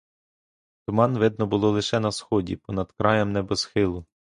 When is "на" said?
1.99-2.11